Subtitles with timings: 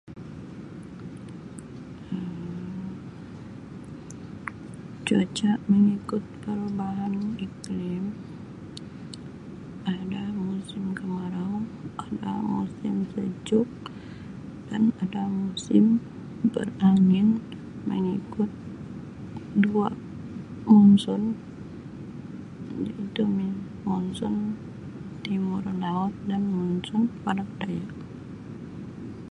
[0.01, 0.17] Um
[5.07, 8.03] Cuaca mengikut perubahan iklim
[9.93, 11.55] ada musim kemarau
[12.07, 13.69] ada musim sejuk
[14.73, 15.85] dan ada musim
[16.53, 17.27] berangin
[17.89, 18.49] mengikut
[19.63, 19.89] dua
[20.69, 21.23] monson
[22.83, 23.21] iaitu
[23.87, 24.35] monson
[25.25, 27.85] timur laut dan monson barat daya.